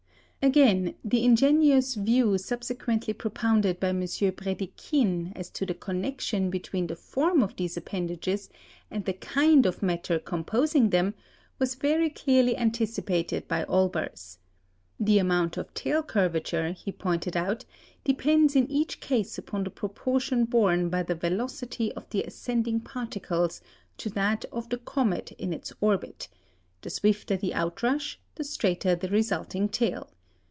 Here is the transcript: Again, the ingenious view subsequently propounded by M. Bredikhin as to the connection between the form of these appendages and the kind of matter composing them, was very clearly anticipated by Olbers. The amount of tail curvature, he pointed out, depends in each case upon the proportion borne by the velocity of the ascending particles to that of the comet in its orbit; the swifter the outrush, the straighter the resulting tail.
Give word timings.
Again, 0.43 0.95
the 1.05 1.23
ingenious 1.23 1.93
view 1.93 2.35
subsequently 2.39 3.13
propounded 3.13 3.79
by 3.79 3.89
M. 3.89 3.99
Bredikhin 3.99 5.33
as 5.35 5.51
to 5.51 5.67
the 5.67 5.75
connection 5.75 6.49
between 6.49 6.87
the 6.87 6.95
form 6.95 7.43
of 7.43 7.55
these 7.57 7.77
appendages 7.77 8.49
and 8.89 9.05
the 9.05 9.13
kind 9.13 9.67
of 9.67 9.83
matter 9.83 10.17
composing 10.17 10.89
them, 10.89 11.13
was 11.59 11.75
very 11.75 12.09
clearly 12.09 12.57
anticipated 12.57 13.47
by 13.47 13.65
Olbers. 13.65 14.39
The 14.99 15.19
amount 15.19 15.57
of 15.57 15.71
tail 15.75 16.01
curvature, 16.01 16.71
he 16.71 16.91
pointed 16.91 17.37
out, 17.37 17.63
depends 18.03 18.55
in 18.55 18.65
each 18.71 18.99
case 18.99 19.37
upon 19.37 19.63
the 19.65 19.69
proportion 19.69 20.45
borne 20.45 20.89
by 20.89 21.03
the 21.03 21.13
velocity 21.13 21.91
of 21.91 22.09
the 22.09 22.23
ascending 22.23 22.79
particles 22.79 23.61
to 23.97 24.09
that 24.09 24.45
of 24.51 24.69
the 24.69 24.79
comet 24.79 25.33
in 25.33 25.53
its 25.53 25.71
orbit; 25.81 26.29
the 26.81 26.89
swifter 26.89 27.37
the 27.37 27.53
outrush, 27.53 28.19
the 28.33 28.43
straighter 28.43 28.95
the 28.95 29.09
resulting 29.09 29.69
tail. 29.69 30.09